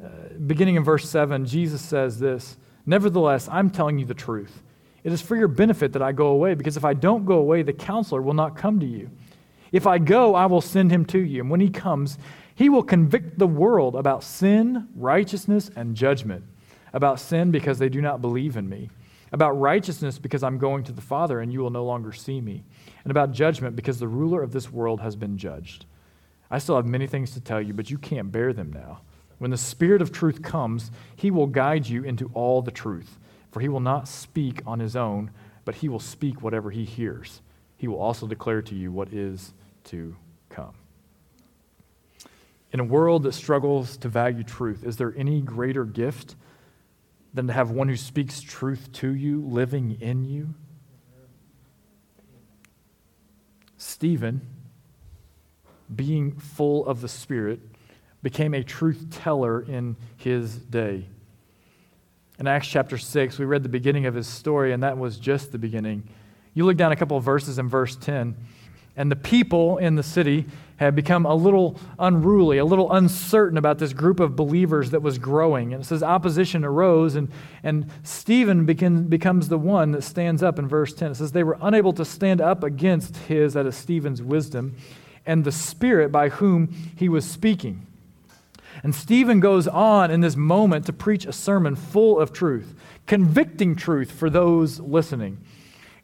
[0.01, 0.07] Uh,
[0.45, 4.61] beginning in verse 7, Jesus says this Nevertheless, I'm telling you the truth.
[5.03, 7.61] It is for your benefit that I go away, because if I don't go away,
[7.61, 9.09] the counselor will not come to you.
[9.71, 11.41] If I go, I will send him to you.
[11.41, 12.17] And when he comes,
[12.53, 16.43] he will convict the world about sin, righteousness, and judgment.
[16.93, 18.89] About sin, because they do not believe in me.
[19.31, 22.63] About righteousness, because I'm going to the Father, and you will no longer see me.
[23.03, 25.85] And about judgment, because the ruler of this world has been judged.
[26.49, 29.01] I still have many things to tell you, but you can't bear them now.
[29.39, 33.19] When the Spirit of truth comes, he will guide you into all the truth.
[33.51, 35.31] For he will not speak on his own,
[35.65, 37.41] but he will speak whatever he hears.
[37.77, 39.53] He will also declare to you what is
[39.85, 40.15] to
[40.49, 40.73] come.
[42.71, 46.35] In a world that struggles to value truth, is there any greater gift
[47.33, 50.53] than to have one who speaks truth to you living in you?
[53.77, 54.41] Stephen,
[55.93, 57.59] being full of the Spirit,
[58.23, 61.05] became a truth teller in his day.
[62.39, 65.51] In Acts chapter 6, we read the beginning of his story, and that was just
[65.51, 66.09] the beginning.
[66.55, 68.35] You look down a couple of verses in verse 10.
[68.97, 70.45] And the people in the city
[70.77, 75.17] had become a little unruly, a little uncertain about this group of believers that was
[75.17, 75.73] growing.
[75.73, 77.29] And it says opposition arose, and,
[77.61, 81.11] and Stephen becomes the one that stands up in verse 10.
[81.11, 84.75] It says they were unable to stand up against his, that is Stephen's wisdom,
[85.25, 87.85] and the spirit by whom he was speaking.
[88.83, 92.75] And Stephen goes on in this moment to preach a sermon full of truth,
[93.07, 95.39] convicting truth for those listening.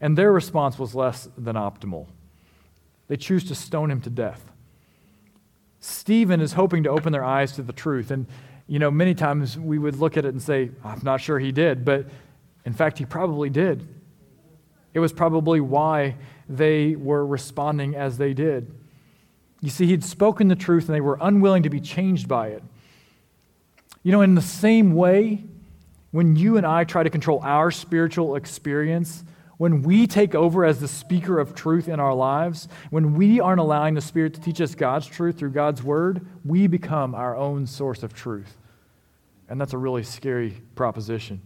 [0.01, 2.07] And their response was less than optimal.
[3.07, 4.43] They choose to stone him to death.
[5.79, 8.11] Stephen is hoping to open their eyes to the truth.
[8.11, 8.25] And,
[8.67, 11.51] you know, many times we would look at it and say, I'm not sure he
[11.51, 12.07] did, but
[12.65, 13.87] in fact, he probably did.
[14.93, 16.15] It was probably why
[16.49, 18.73] they were responding as they did.
[19.61, 22.63] You see, he'd spoken the truth and they were unwilling to be changed by it.
[24.03, 25.43] You know, in the same way,
[26.09, 29.23] when you and I try to control our spiritual experience,
[29.61, 33.59] when we take over as the speaker of truth in our lives, when we aren't
[33.59, 37.67] allowing the Spirit to teach us God's truth through God's word, we become our own
[37.67, 38.57] source of truth.
[39.47, 41.43] And that's a really scary proposition.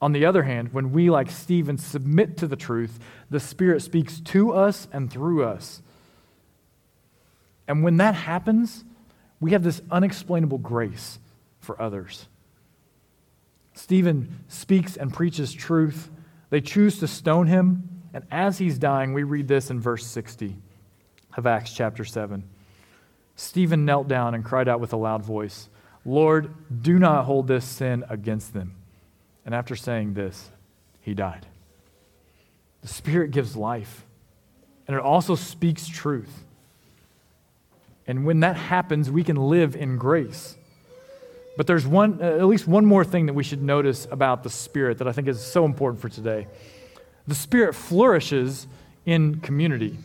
[0.00, 2.98] On the other hand, when we, like Stephen, submit to the truth,
[3.28, 5.82] the Spirit speaks to us and through us.
[7.68, 8.82] And when that happens,
[9.40, 11.18] we have this unexplainable grace
[11.60, 12.28] for others.
[13.74, 16.08] Stephen speaks and preaches truth
[16.50, 20.56] they choose to stone him, and as he's dying, we read this in verse 60
[21.36, 22.42] of Acts chapter 7.
[23.36, 25.68] Stephen knelt down and cried out with a loud voice,
[26.04, 28.74] Lord, do not hold this sin against them.
[29.44, 30.50] And after saying this,
[31.00, 31.46] he died.
[32.82, 34.04] The Spirit gives life,
[34.86, 36.44] and it also speaks truth.
[38.06, 40.57] And when that happens, we can live in grace.
[41.58, 44.48] But there's one, uh, at least one more thing that we should notice about the
[44.48, 46.46] Spirit that I think is so important for today.
[47.26, 48.68] The Spirit flourishes
[49.04, 49.98] in community.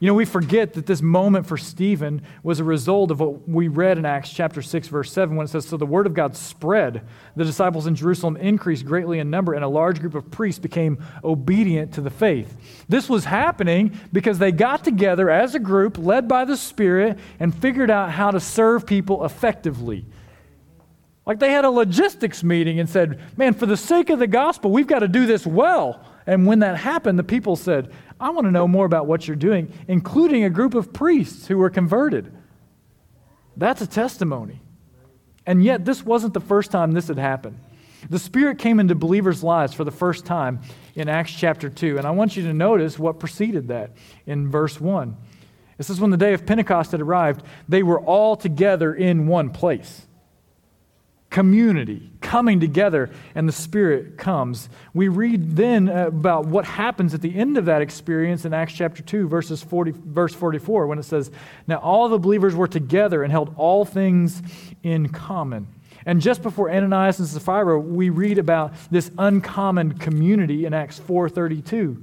[0.00, 3.68] You know, we forget that this moment for Stephen was a result of what we
[3.68, 6.34] read in Acts chapter 6, verse 7, when it says, So the word of God
[6.34, 7.06] spread.
[7.36, 11.04] The disciples in Jerusalem increased greatly in number, and a large group of priests became
[11.22, 12.56] obedient to the faith.
[12.88, 17.54] This was happening because they got together as a group, led by the Spirit, and
[17.54, 20.06] figured out how to serve people effectively.
[21.26, 24.70] Like they had a logistics meeting and said, Man, for the sake of the gospel,
[24.70, 26.04] we've got to do this well.
[26.26, 29.36] And when that happened, the people said, I want to know more about what you're
[29.36, 32.32] doing, including a group of priests who were converted.
[33.56, 34.60] That's a testimony.
[35.46, 37.58] And yet, this wasn't the first time this had happened.
[38.08, 40.60] The Spirit came into believers' lives for the first time
[40.94, 41.98] in Acts chapter 2.
[41.98, 43.92] And I want you to notice what preceded that
[44.26, 45.16] in verse 1.
[45.78, 49.50] It says, When the day of Pentecost had arrived, they were all together in one
[49.50, 50.06] place
[51.34, 54.68] community, coming together, and the Spirit comes.
[54.94, 59.02] We read then about what happens at the end of that experience in Acts chapter
[59.02, 61.32] 2, verses 40, verse 44, when it says,
[61.66, 64.42] Now all the believers were together and held all things
[64.84, 65.66] in common.
[66.06, 72.00] And just before Ananias and Sapphira, we read about this uncommon community in Acts 4:32,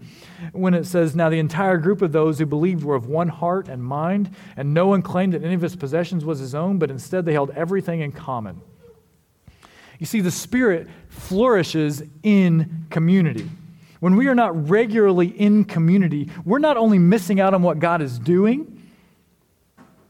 [0.52, 3.70] when it says, "Now the entire group of those who believed were of one heart
[3.70, 6.92] and mind, and no one claimed that any of his possessions was his own, but
[6.92, 8.62] instead they held everything in common."
[10.02, 13.48] You see, the Spirit flourishes in community.
[14.00, 18.02] When we are not regularly in community, we're not only missing out on what God
[18.02, 18.82] is doing,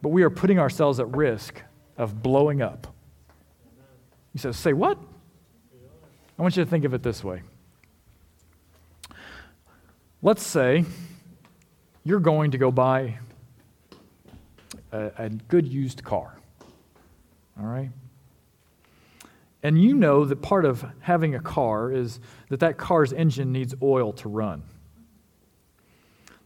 [0.02, 1.62] but we are putting ourselves at risk
[1.98, 2.88] of blowing up.
[4.32, 4.98] He says, Say what?
[6.40, 7.42] I want you to think of it this way.
[10.22, 10.86] Let's say
[12.06, 13.20] you're going to go buy
[14.94, 16.38] a, a good used car.
[17.60, 17.90] All right?
[19.64, 22.20] And you know that part of having a car is
[22.50, 24.64] that that car's engine needs oil to run.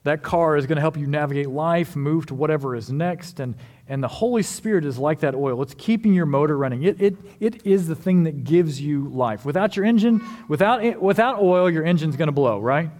[0.04, 3.56] That car is going to help you navigate life, move to whatever is next, and,
[3.88, 5.64] and the Holy Spirit is like that oil.
[5.64, 6.84] It's keeping your motor running.
[6.84, 9.46] It, it, it is the thing that gives you life.
[9.46, 12.92] Without your engine, without, without oil, your engine's going to blow, right?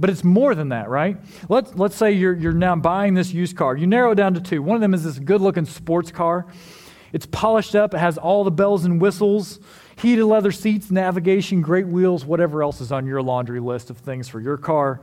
[0.00, 1.18] But it's more than that, right?
[1.48, 3.76] Let's, let's say you're, you're now buying this used car.
[3.76, 4.60] You narrow it down to two.
[4.60, 6.46] One of them is this good looking sports car
[7.12, 9.60] it's polished up, it has all the bells and whistles,
[9.96, 14.28] heated leather seats, navigation, great wheels, whatever else is on your laundry list of things
[14.28, 15.00] for your car.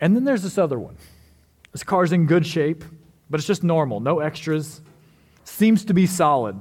[0.00, 0.96] And then there's this other one.
[1.72, 2.84] This car's in good shape,
[3.28, 4.80] but it's just normal, no extras,
[5.44, 6.60] seems to be solid.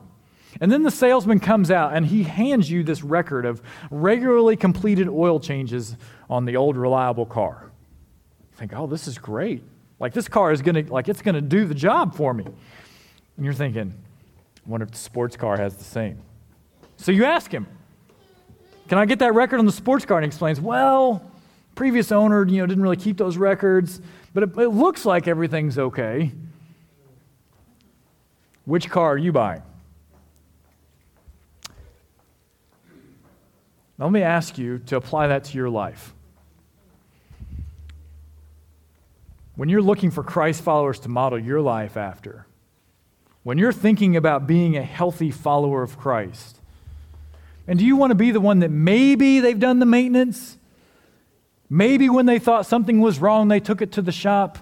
[0.61, 3.61] And then the salesman comes out and he hands you this record of
[3.91, 5.95] regularly completed oil changes
[6.29, 7.71] on the old reliable car.
[8.51, 9.63] You think, oh, this is great.
[9.99, 12.45] Like this car is gonna, like it's gonna do the job for me.
[12.45, 13.93] And you're thinking,
[14.69, 16.21] wonder if the sports car has the same.
[16.97, 17.67] So you ask him,
[18.87, 20.17] Can I get that record on the sports car?
[20.17, 21.23] And he explains, Well,
[21.75, 24.01] previous owner you know, didn't really keep those records,
[24.33, 26.31] but it, it looks like everything's okay.
[28.65, 29.63] Which car are you buying?
[33.97, 36.13] Now, let me ask you to apply that to your life.
[39.55, 42.45] When you're looking for Christ followers to model your life after,
[43.49, 46.59] when you're thinking about being a healthy follower of Christ?
[47.67, 50.55] And do you want to be the one that maybe they've done the maintenance?
[51.67, 54.59] Maybe when they thought something was wrong, they took it to the shop?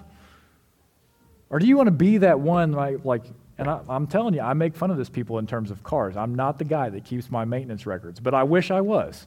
[1.50, 3.24] Or do you want to be that one like, like
[3.58, 6.16] and I, am telling you, I make fun of this people in terms of cars.
[6.16, 9.26] I'm not the guy that keeps my maintenance records, but I wish I was.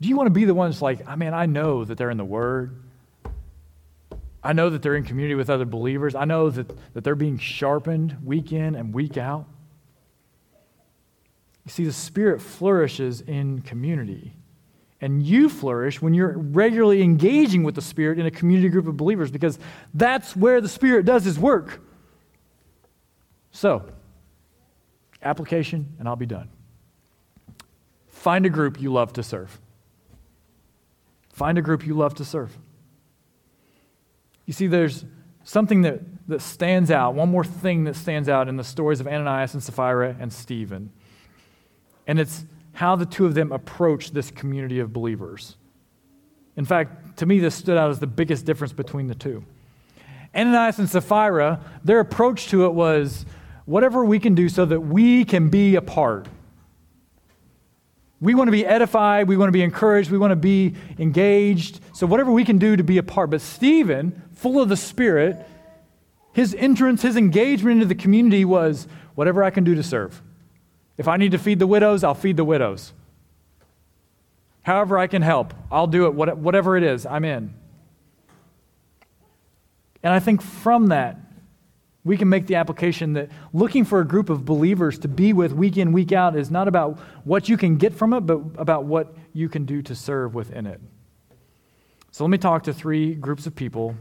[0.00, 2.10] Do you want to be the ones like, ah, I mean, I know that they're
[2.10, 2.82] in the Word.
[4.48, 6.14] I know that they're in community with other believers.
[6.14, 9.44] I know that, that they're being sharpened week in and week out.
[11.66, 14.32] You see, the Spirit flourishes in community.
[15.02, 18.96] and you flourish when you're regularly engaging with the Spirit in a community group of
[18.96, 19.58] believers because
[19.92, 21.82] that's where the Spirit does His work.
[23.52, 23.84] So,
[25.22, 26.48] application, and I'll be done.
[28.06, 29.60] Find a group you love to serve.
[31.34, 32.56] Find a group you love to serve.
[34.48, 35.04] You see, there's
[35.44, 39.06] something that, that stands out, one more thing that stands out in the stories of
[39.06, 40.90] Ananias and Sapphira and Stephen.
[42.06, 45.56] And it's how the two of them approach this community of believers.
[46.56, 49.44] In fact, to me, this stood out as the biggest difference between the two.
[50.34, 53.26] Ananias and Sapphira, their approach to it was
[53.66, 56.26] whatever we can do so that we can be a part.
[58.20, 59.28] We want to be edified.
[59.28, 60.10] We want to be encouraged.
[60.10, 61.80] We want to be engaged.
[61.92, 63.30] So, whatever we can do to be a part.
[63.30, 65.46] But Stephen, full of the Spirit,
[66.32, 70.22] his entrance, his engagement into the community was whatever I can do to serve.
[70.96, 72.92] If I need to feed the widows, I'll feed the widows.
[74.62, 77.54] However, I can help, I'll do it, whatever it is, I'm in.
[80.02, 81.18] And I think from that,
[82.08, 85.52] we can make the application that looking for a group of believers to be with
[85.52, 88.86] week in, week out is not about what you can get from it, but about
[88.86, 90.80] what you can do to serve within it.
[92.10, 93.94] So let me talk to three groups of people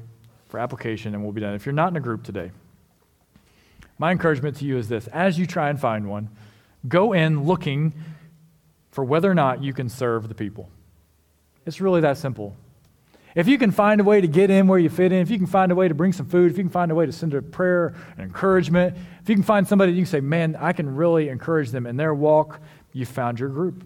[0.48, 1.54] for application, and we'll be done.
[1.54, 2.52] If you're not in a group today,
[4.00, 6.30] my encouragement to you is this as you try and find one,
[6.88, 7.94] go in looking
[8.90, 10.70] for whether or not you can serve the people.
[11.66, 12.56] It's really that simple.
[13.38, 15.38] If you can find a way to get in where you fit in, if you
[15.38, 17.12] can find a way to bring some food, if you can find a way to
[17.12, 20.74] send a prayer and encouragement, if you can find somebody you can say, man, I
[20.74, 22.60] can really encourage them in their walk,
[22.94, 23.86] you found your group.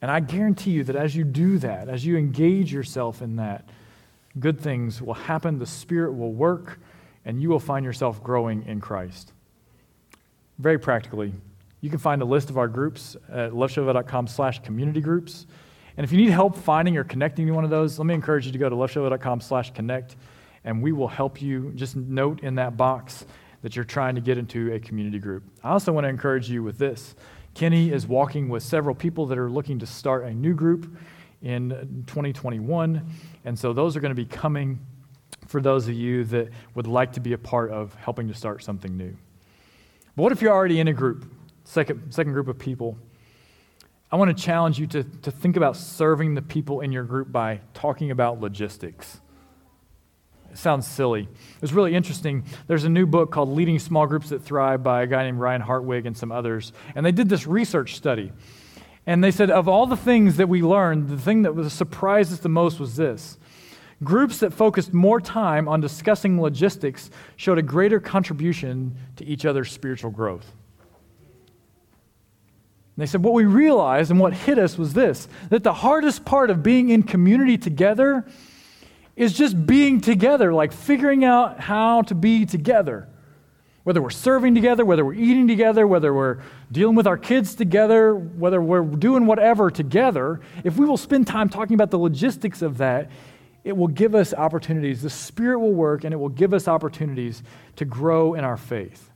[0.00, 3.68] And I guarantee you that as you do that, as you engage yourself in that,
[4.38, 6.78] good things will happen, the Spirit will work,
[7.24, 9.32] and you will find yourself growing in Christ.
[10.60, 11.34] Very practically,
[11.80, 15.48] you can find a list of our groups at loveshova.com slash community groups.
[15.96, 18.46] And if you need help finding or connecting to one of those, let me encourage
[18.46, 20.16] you to go to loveshova.com slash connect,
[20.64, 21.72] and we will help you.
[21.74, 23.24] Just note in that box
[23.62, 25.42] that you're trying to get into a community group.
[25.64, 27.14] I also want to encourage you with this.
[27.54, 30.94] Kenny is walking with several people that are looking to start a new group
[31.42, 33.08] in 2021.
[33.44, 34.78] And so those are going to be coming
[35.46, 38.62] for those of you that would like to be a part of helping to start
[38.62, 39.16] something new.
[40.14, 41.24] But what if you're already in a group,
[41.64, 42.98] second, second group of people?
[44.10, 47.32] I want to challenge you to, to think about serving the people in your group
[47.32, 49.20] by talking about logistics.
[50.50, 51.22] It sounds silly.
[51.22, 52.44] It was really interesting.
[52.68, 55.60] There's a new book called Leading Small Groups That Thrive by a guy named Ryan
[55.60, 56.72] Hartwig and some others.
[56.94, 58.32] And they did this research study.
[59.06, 62.32] And they said, of all the things that we learned, the thing that was surprised
[62.32, 63.38] us the most was this.
[64.04, 69.70] Groups that focused more time on discussing logistics showed a greater contribution to each other's
[69.72, 70.54] spiritual growth.
[72.96, 76.24] And they said, What we realized and what hit us was this that the hardest
[76.24, 78.26] part of being in community together
[79.16, 83.08] is just being together, like figuring out how to be together.
[83.84, 88.14] Whether we're serving together, whether we're eating together, whether we're dealing with our kids together,
[88.14, 92.78] whether we're doing whatever together, if we will spend time talking about the logistics of
[92.78, 93.10] that,
[93.62, 95.02] it will give us opportunities.
[95.02, 97.42] The Spirit will work and it will give us opportunities
[97.76, 99.10] to grow in our faith.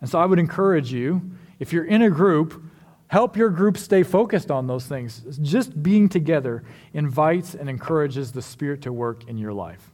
[0.00, 1.22] And so I would encourage you
[1.60, 2.60] if you're in a group,
[3.06, 5.22] help your group stay focused on those things.
[5.40, 9.92] Just being together invites and encourages the Spirit to work in your life.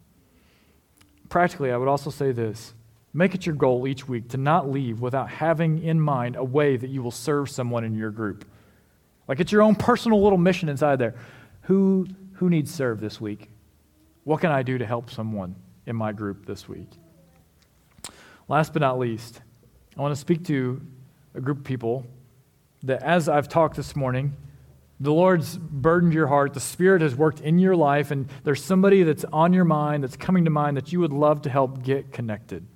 [1.29, 2.73] Practically, I would also say this
[3.13, 6.77] make it your goal each week to not leave without having in mind a way
[6.77, 8.45] that you will serve someone in your group.
[9.27, 11.15] Like it's your own personal little mission inside there.
[11.63, 13.49] Who, who needs serve this week?
[14.25, 16.91] What can I do to help someone in my group this week?
[18.49, 19.41] Last but not least,
[19.97, 20.81] I want to speak to
[21.37, 22.07] a group of people
[22.83, 24.35] that, as I've talked this morning,
[24.99, 26.55] the Lord's burdened your heart.
[26.55, 30.17] The Spirit has worked in your life, and there's somebody that's on your mind, that's
[30.17, 32.67] coming to mind, that you would love to help get connected.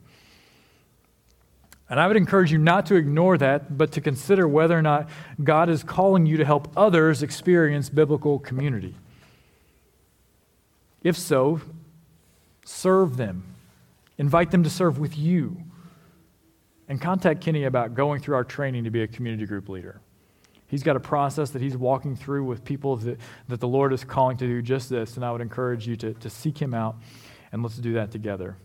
[1.88, 5.08] And I would encourage you not to ignore that, but to consider whether or not
[5.42, 8.94] God is calling you to help others experience biblical community.
[11.02, 11.62] If so,
[12.64, 13.42] serve them,
[14.18, 15.62] invite them to serve with you
[16.90, 20.00] and contact Kenny about going through our training to be a community group leader.
[20.66, 24.02] He's got a process that he's walking through with people that, that the Lord is
[24.02, 26.96] calling to do just this, and I would encourage you to, to seek him out,
[27.52, 28.56] and let's do that together.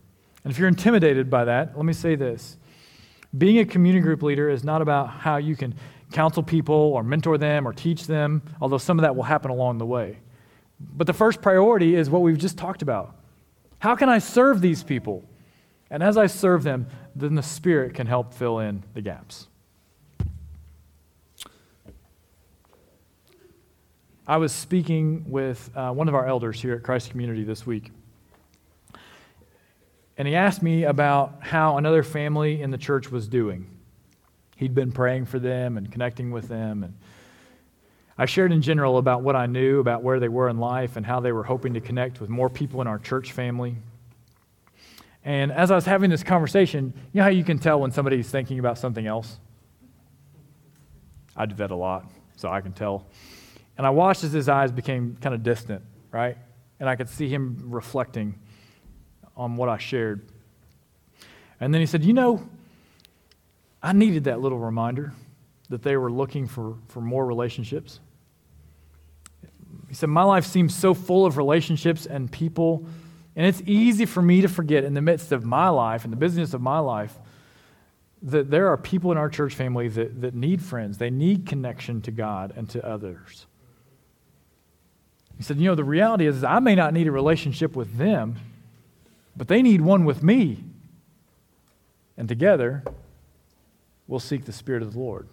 [0.43, 2.57] And if you're intimidated by that, let me say this.
[3.37, 5.75] Being a community group leader is not about how you can
[6.11, 9.77] counsel people or mentor them or teach them, although some of that will happen along
[9.77, 10.17] the way.
[10.79, 13.15] But the first priority is what we've just talked about.
[13.77, 15.23] How can I serve these people?
[15.89, 19.47] And as I serve them, then the Spirit can help fill in the gaps.
[24.27, 27.91] I was speaking with uh, one of our elders here at Christ Community this week.
[30.17, 33.69] And he asked me about how another family in the church was doing.
[34.55, 36.83] He'd been praying for them and connecting with them.
[36.83, 36.95] And
[38.17, 41.05] I shared in general about what I knew about where they were in life and
[41.05, 43.75] how they were hoping to connect with more people in our church family.
[45.25, 48.29] And as I was having this conversation, you know how you can tell when somebody's
[48.29, 49.39] thinking about something else?
[51.35, 52.05] I do that a lot,
[52.37, 53.07] so I can tell.
[53.77, 56.37] And I watched as his eyes became kind of distant, right?
[56.79, 58.39] And I could see him reflecting
[59.35, 60.29] on what I shared.
[61.59, 62.47] And then he said, You know,
[63.81, 65.13] I needed that little reminder
[65.69, 67.99] that they were looking for, for more relationships.
[69.89, 72.85] He said, My life seems so full of relationships and people,
[73.35, 76.17] and it's easy for me to forget in the midst of my life and the
[76.17, 77.17] business of my life
[78.21, 80.97] that there are people in our church family that, that need friends.
[80.97, 83.45] They need connection to God and to others.
[85.37, 88.37] He said, You know, the reality is, I may not need a relationship with them,
[89.35, 90.63] but they need one with me.
[92.17, 92.83] And together,
[94.07, 95.27] we'll seek the Spirit of the Lord.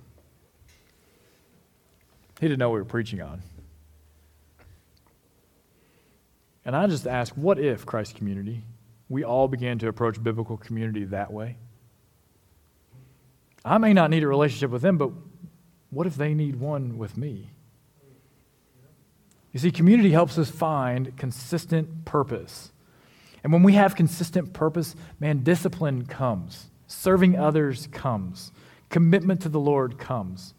[2.41, 3.43] He didn't know what we were preaching on.
[6.65, 8.63] And I just ask, what if, Christ community,
[9.09, 11.57] we all began to approach biblical community that way?
[13.65, 15.11] I may not need a relationship with them, but
[15.91, 17.51] what if they need one with me?
[19.53, 22.73] You see, community helps us find consistent purpose.
[23.45, 28.53] And when we have consistent purpose, man, discipline comes, serving others comes,
[28.89, 30.55] commitment to the Lord comes.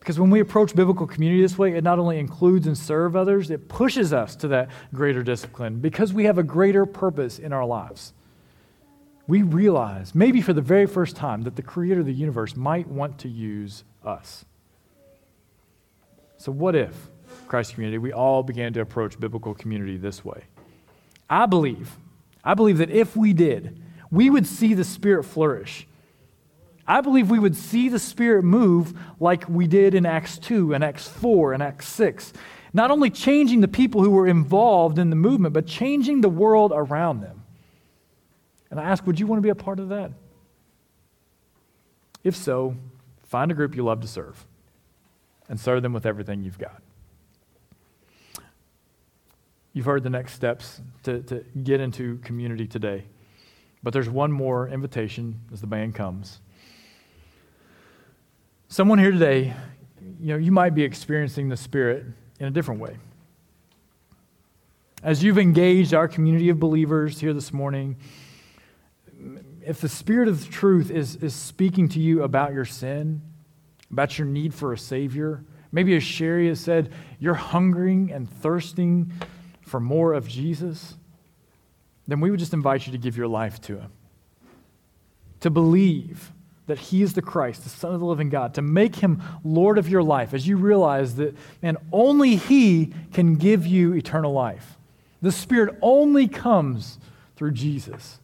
[0.00, 3.50] Because when we approach biblical community this way, it not only includes and serve others,
[3.50, 7.66] it pushes us to that greater discipline because we have a greater purpose in our
[7.66, 8.14] lives.
[9.26, 12.88] We realize, maybe for the very first time, that the creator of the universe might
[12.88, 14.44] want to use us.
[16.38, 17.08] So, what if,
[17.46, 20.44] Christ community, we all began to approach biblical community this way?
[21.28, 21.96] I believe,
[22.42, 23.80] I believe that if we did,
[24.10, 25.86] we would see the Spirit flourish
[26.90, 30.82] I believe we would see the Spirit move like we did in Acts 2 and
[30.82, 32.32] Acts 4 and Acts 6.
[32.72, 36.72] Not only changing the people who were involved in the movement, but changing the world
[36.74, 37.44] around them.
[38.72, 40.10] And I ask, would you want to be a part of that?
[42.24, 42.74] If so,
[43.22, 44.44] find a group you love to serve
[45.48, 46.82] and serve them with everything you've got.
[49.72, 53.04] You've heard the next steps to, to get into community today.
[53.80, 56.40] But there's one more invitation as the band comes.
[58.72, 59.52] Someone here today,
[60.20, 62.06] you know, you might be experiencing the Spirit
[62.38, 62.98] in a different way.
[65.02, 67.96] As you've engaged our community of believers here this morning,
[69.66, 73.22] if the Spirit of truth is, is speaking to you about your sin,
[73.90, 75.42] about your need for a Savior,
[75.72, 79.10] maybe as Sherry has said, you're hungering and thirsting
[79.62, 80.94] for more of Jesus,
[82.06, 83.90] then we would just invite you to give your life to Him.
[85.40, 86.30] To believe
[86.70, 89.76] that he is the Christ, the Son of the living God, to make him Lord
[89.76, 94.78] of your life as you realize that, man, only he can give you eternal life.
[95.20, 97.00] The Spirit only comes
[97.34, 98.20] through Jesus.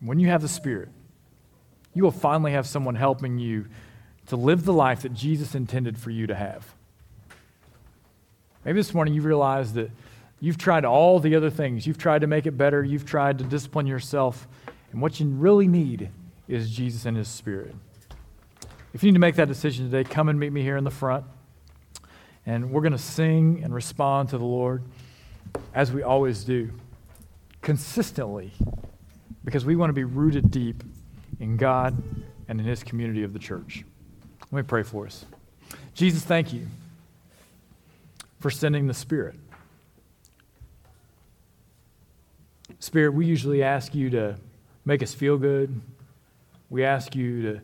[0.00, 0.88] When you have the Spirit,
[1.94, 3.66] you will finally have someone helping you
[4.28, 6.74] to live the life that Jesus intended for you to have.
[8.64, 9.90] Maybe this morning you realize that
[10.40, 11.86] You've tried all the other things.
[11.86, 12.84] You've tried to make it better.
[12.84, 14.46] You've tried to discipline yourself.
[14.92, 16.10] And what you really need
[16.48, 17.74] is Jesus and His Spirit.
[18.92, 20.90] If you need to make that decision today, come and meet me here in the
[20.90, 21.24] front.
[22.46, 24.82] And we're going to sing and respond to the Lord
[25.74, 26.70] as we always do,
[27.62, 28.52] consistently,
[29.44, 30.82] because we want to be rooted deep
[31.40, 32.00] in God
[32.48, 33.84] and in His community of the church.
[34.52, 35.24] Let me pray for us.
[35.94, 36.66] Jesus, thank you
[38.40, 39.36] for sending the Spirit.
[42.78, 44.36] Spirit, we usually ask you to
[44.84, 45.80] make us feel good.
[46.70, 47.60] We ask you to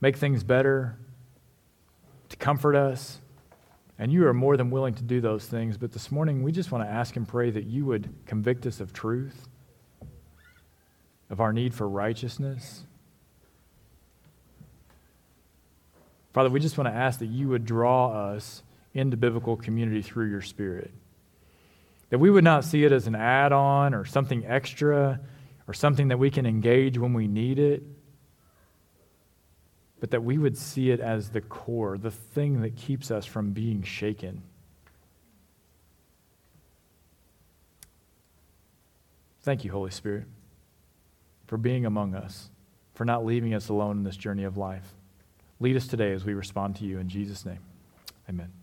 [0.00, 0.96] make things better,
[2.28, 3.18] to comfort us.
[3.98, 5.76] And you are more than willing to do those things.
[5.76, 8.80] But this morning, we just want to ask and pray that you would convict us
[8.80, 9.46] of truth,
[11.30, 12.84] of our need for righteousness.
[16.32, 18.62] Father, we just want to ask that you would draw us
[18.94, 20.90] into biblical community through your Spirit.
[22.12, 25.18] That we would not see it as an add on or something extra
[25.66, 27.82] or something that we can engage when we need it,
[29.98, 33.52] but that we would see it as the core, the thing that keeps us from
[33.52, 34.42] being shaken.
[39.40, 40.24] Thank you, Holy Spirit,
[41.46, 42.50] for being among us,
[42.92, 44.92] for not leaving us alone in this journey of life.
[45.60, 47.60] Lead us today as we respond to you in Jesus' name.
[48.28, 48.61] Amen.